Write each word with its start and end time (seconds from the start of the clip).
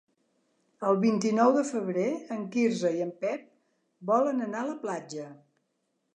El 0.91 0.95
vint-i-nou 1.03 1.53
de 1.57 1.63
febrer 1.71 2.07
en 2.37 2.47
Quirze 2.57 2.93
i 3.01 3.05
en 3.07 3.13
Pep 3.27 3.45
volen 4.13 4.43
anar 4.49 4.65
a 4.65 4.69
la 4.73 4.77
platja. 4.89 5.31